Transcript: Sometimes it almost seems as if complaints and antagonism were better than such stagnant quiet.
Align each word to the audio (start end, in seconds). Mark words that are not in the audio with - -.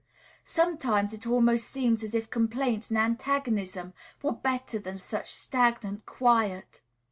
Sometimes 0.45 1.13
it 1.13 1.27
almost 1.27 1.67
seems 1.69 2.01
as 2.01 2.15
if 2.15 2.31
complaints 2.31 2.89
and 2.89 2.97
antagonism 2.97 3.93
were 4.23 4.31
better 4.31 4.79
than 4.79 4.97
such 4.97 5.31
stagnant 5.31 6.07
quiet. 6.07 6.81